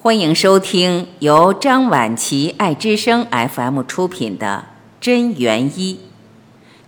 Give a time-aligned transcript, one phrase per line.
[0.00, 4.66] 欢迎收听由张晚琪爱之声 FM 出品的
[5.04, 5.94] 《真元一》，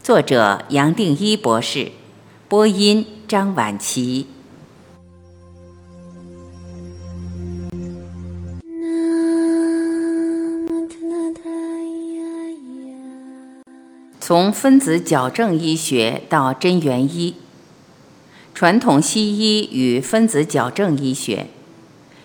[0.00, 1.91] 作者杨定一博士，
[2.49, 4.28] 播音张晚琪。
[14.21, 17.35] 从分子矫正医学到真元医，
[18.55, 21.49] 传统西医与分子矫正医学。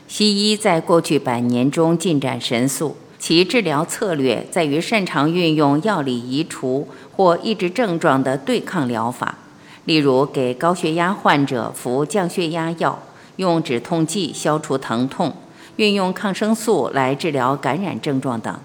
[0.07, 9.39] 西医在过去百年中进展神速，其治疗策略在于擅长运用药理移除或抑制症状的对抗疗法，
[9.85, 12.99] 例如给高血压患者服降血压药，
[13.37, 15.33] 用止痛剂消除疼痛，
[15.77, 18.55] 运用抗生素来治疗感染症状等。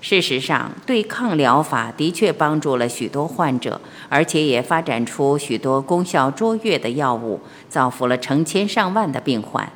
[0.00, 9.70] 事实上，对抗疗法的确帮助了许多患者，而且也发展出许多功效卓越的药物，造福了成千上万的病患。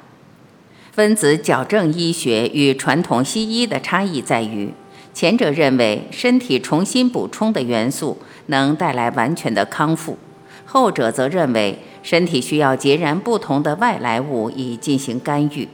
[0.99, 4.75] 分子矫正医学与传统西医的差异在于，
[5.15, 10.19] 前者认为身体重新补充的元素能带来完全的康复，
[10.65, 15.69] 后者则认为身体需要截然不同的外来物以进行干预。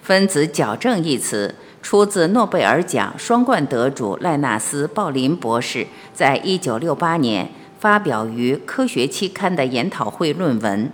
[0.00, 1.56] 分子矫正一词。
[1.82, 10.90] 出自诺贝尔奖双冠得主赖纳斯·鲍林博士在一九六八年发表于《科学》期刊的研讨会论文。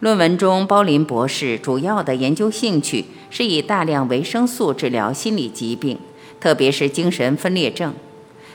[0.00, 5.98] 论文中，鲍林博士主要的研究兴趣是以大量维生素治疗心理疾病，
[6.38, 7.92] 特别是精神分裂症。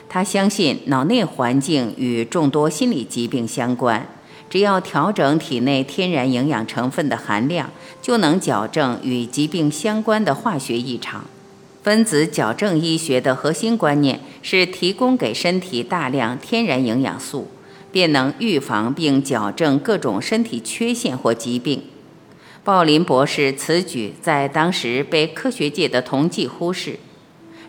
[0.08, 4.06] 他相信脑内环境与众多心理疾病相关，
[4.48, 11.26] 只要调整体内天然营养成分的含量，就能矫正与疾病相关的化学异常。
[11.82, 17.48] 分子矫正医学的核心观念是提供给身体大量天然营养素，
[17.94, 21.84] 便能预防并矫正各种身体缺陷或疾病。
[22.64, 26.98] 鲍林博士此举在当时被科学界的同济忽视。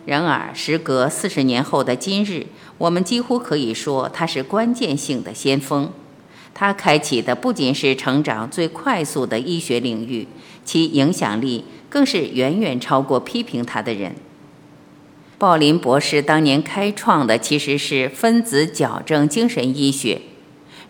[0.04, 2.46] 然而，时隔四十年后的今日，
[2.78, 5.92] 我们几乎可以说他是关键性的先锋。
[6.52, 10.26] 他开启的不仅是成长最快速的医学领域，
[10.64, 11.64] 其影响力。
[11.88, 14.16] 更是远远超过批评他的人。
[15.38, 20.22] 鲍林博士当年开创的其实是分子矫正精神医学，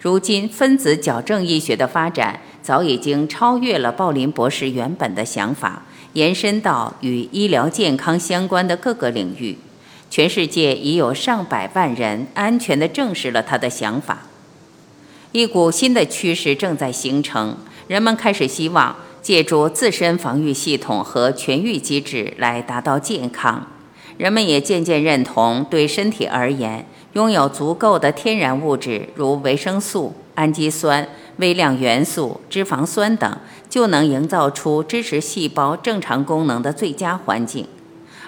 [0.01, 9.59] 如今分子矫正医学的发展早已经超越了鲍林博士原本的想法，延伸到与医疗健康相关的各个领域。
[10.09, 14.29] 全世界已有上百万人安全地证实了他的想法。
[15.33, 17.57] 一股新的趋势正在形成，
[17.89, 18.95] 人们开始希望。
[19.21, 23.67] 借助自身防御系统和痊愈机制来达到健康，
[24.19, 31.07] 人们也渐渐认同，对身体而言，拥有足够的天然物质，如维生素、氨基酸、
[31.37, 33.39] 微量元素、脂肪酸等，
[33.69, 37.67] 就能营造出支持细胞正常功能的最佳环境。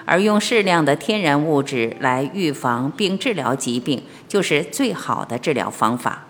[0.05, 6.25] 而用适量的天然物质来预防并治疗疾病，就是最好的治疗方法。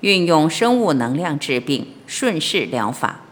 [0.00, 3.22] 运用生物能量治病，顺势疗法。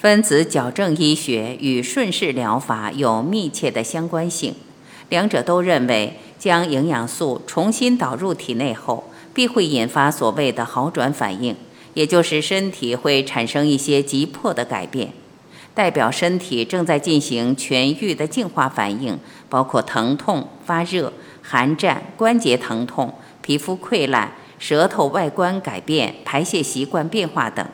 [0.00, 4.54] 分子矫正医学与顺势疗法有密切的相关性，
[5.10, 11.54] 两者都认为将营养素重新导入体内后，必会引发所谓的好转反应，
[11.92, 15.12] 也就是身体会产生一些急迫的改变，
[15.74, 19.18] 代表身体正在进行痊愈的净化反应，
[19.50, 21.12] 包括疼痛、发热、
[21.42, 23.12] 寒战、关节疼痛、
[23.42, 24.32] 皮肤溃烂。
[24.58, 27.66] 舌头外观改变、排泄习惯变化等，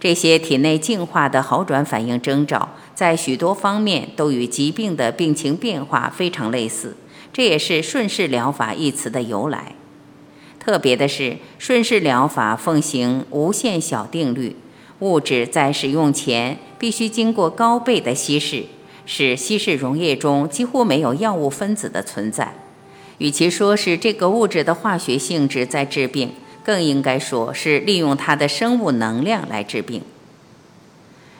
[0.00, 6.96] 这些体内净化的好转反应征兆，在许多方面都与疾病的病情变化非常类似。
[7.32, 9.74] 这也是顺势疗法一词的由来。
[10.58, 14.56] 特别的是，顺势疗法奉行无限小定律，
[15.00, 18.64] 物质在使用前必须经过高倍的稀释，
[19.06, 22.54] 使稀释溶液中几乎没有药物分子的存在。
[23.18, 26.32] 与其说是这个物质的化学性质在治病，
[26.64, 30.02] 更应该说是利用它的生物能量来治病。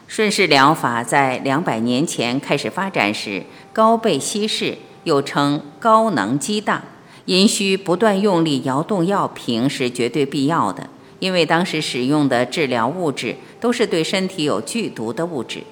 [0.06, 6.82] 顺势疗法在两百年前开始发展时，高倍稀释又称高能激荡，
[7.26, 10.88] 阴虚不断用力摇动药瓶是绝对必要的，
[11.20, 15.62] 因为当时使用的治疗物质都是对身体有剧毒的物质。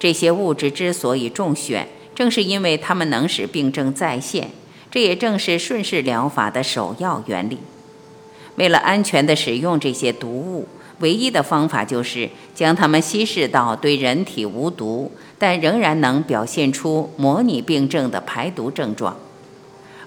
[0.00, 4.50] 这些物质之所以中选，正是因为它们能使病症再现。
[4.90, 7.58] 这也正是顺势疗法的首要原理。
[8.56, 10.66] 为了安全地使用这些毒物，
[11.00, 19.16] 唯一的方法就是将它们稀释到对人体无毒，但仍然能表现出模拟病症的排毒症状。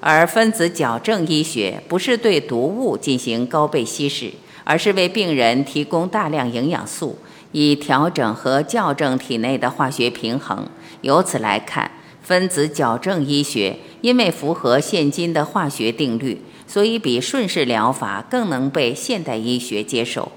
[0.02, 4.32] 而分子矫正医学不是对毒物进行高倍稀释，
[4.64, 7.18] 而是为病人提供大量营养素，
[7.52, 10.66] 以调整和校正体内的化学平衡。
[11.02, 11.92] 由此来看，
[12.24, 20.32] 分子矫正医学因为符合现今的化学定律，所以比顺势疗法更能被现代医学接受。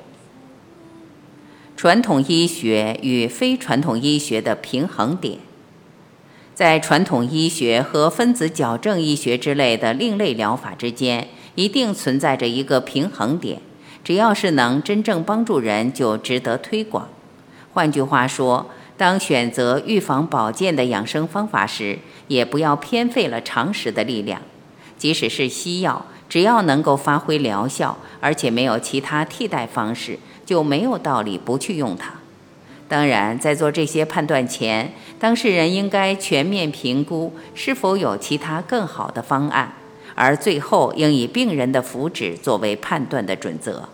[1.77, 5.39] 传统医学与非传统医学的平衡点，
[6.55, 13.61] 在传统医学和分子矫正医学之类的另类疗法之间，一定存在着一个平衡点。
[14.03, 17.09] 只要是能真正帮助人，就值得推广。
[17.75, 21.99] 换句话说，当选择预防保健的养生方法时，
[22.29, 24.41] 也不要偏废了常识的力量。
[25.03, 30.17] 即使是西药，只要能够发挥疗效，而且没有其他替代方式，
[30.47, 32.21] 就没有道理不去用它。
[32.87, 39.73] 当然，在做这些判断前，当事人应该全面评估是否有其他更好的方案。
[40.15, 43.89] 而最后应以病人的福祉作为判断的准则。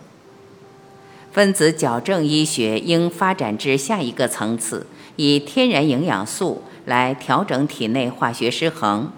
[1.31, 4.85] 分子矫正医学应发展至下一个层次，
[5.15, 9.11] 以天然营养素来调整体内化学失衡，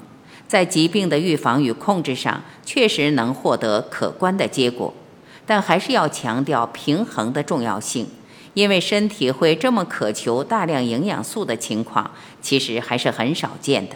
[0.51, 4.93] 在疾病的预防与控制上确实能获得可观的结果，
[5.45, 8.05] 但还是要强调平衡的重要性，
[8.53, 12.11] 因为身体会这么渴求大量营养素的情况，
[12.41, 13.95] 其实还是很少见的。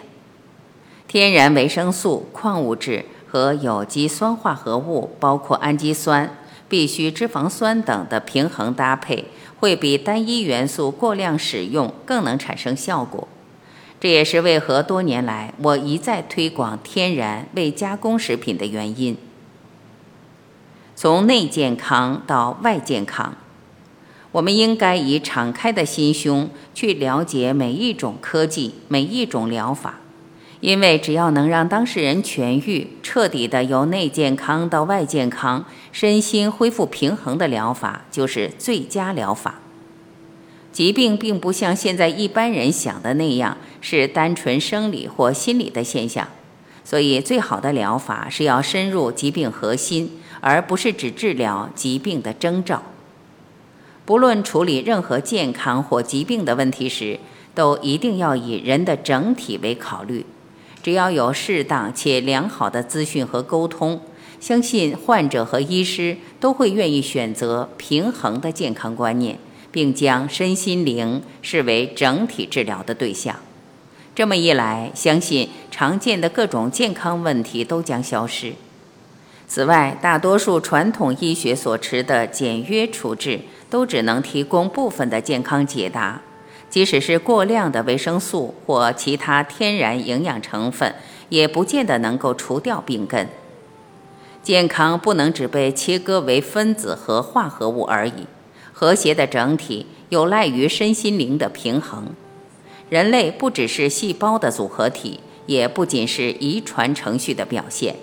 [1.10, 6.38] 天然维生素、矿物质和有机酸化合物，包括氨基酸、
[6.70, 9.26] 必需脂肪酸等的平衡搭配，
[9.60, 13.28] 会比单一元素过量使用更能产生效果。
[14.00, 19.18] 这也是为何多年来我一再推广天然未加工食品的原因。
[20.96, 23.36] 从内健康到外健康，
[24.34, 29.96] 我们应该以敞开的心胸去了解每一种科技、每一种疗法。
[30.62, 39.56] 因为只要能让当事人痊愈，彻底的由内健康到外健康，身心恢复平衡的疗法，就是最佳疗法。
[40.76, 46.28] 疾病并不像现在一般人想的那样是单纯生理或心理的现象，
[46.84, 52.84] 所以最好的疗法是要深入疾病核心，而不是只治疗疾病的征兆。
[54.04, 57.22] 不论处理任何健康或疾病的问题时，
[57.54, 60.26] 都一定要以人的整体为考虑。
[60.84, 64.02] 只要有适当且良好的资讯和沟通，
[64.42, 69.40] 相信患者和医师都会愿意选择平衡的健康观念，
[69.76, 73.36] 并将身心灵视为整体治疗的对象。
[74.16, 78.54] 这么一来，相信常见的各种健康问题都将消失。
[79.50, 86.22] 此外，大多数传统医学所持的简约处置，都只能提供部分的健康解答。
[86.70, 90.96] 即使是过量的维生素或其他天然营养成分，
[91.28, 93.28] 也不见得能够除掉病根。
[94.42, 98.26] 健康不能只被切割为分子和化合物而已，
[98.78, 102.08] 和谐的整体有赖于身心灵的平衡。
[102.90, 107.96] 人类不只是细胞的组合体，也不仅是遗传程序的表现。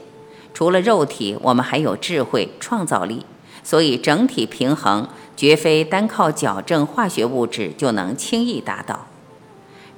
[0.54, 3.26] 除了肉体，我们还有智慧、创造力。
[3.62, 9.08] 所以，整体平衡绝非单靠矫正化学物质就能轻易达到。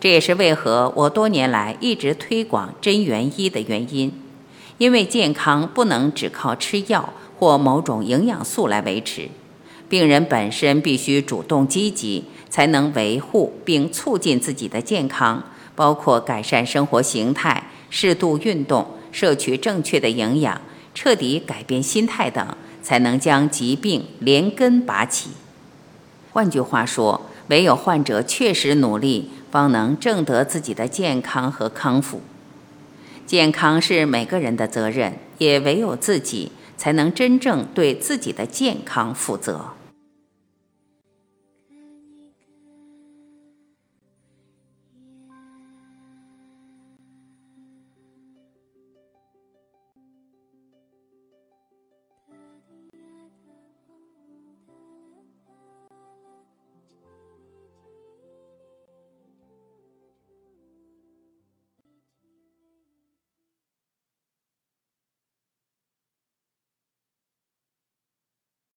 [0.01, 4.13] 这也是为何我多年来一直推广真元医的原因。
[4.79, 9.29] 因为健康不能只靠吃药或某种营养素来维持，
[9.95, 15.41] 病人本身必须主动积极，才能维护并促进自己的健康，
[15.77, 20.61] 包括改善生活形态、适度运动、摄取正确的营养、
[20.93, 22.45] 彻底改变心态等。
[22.83, 25.31] 才能将疾病连根拔起。
[26.33, 32.21] 换句话说，唯有患者确实努力，方能挣得自己的健康和康复。
[33.25, 39.71] 健康是每个人的责任，也唯有自己才能真正对自己的健康负责。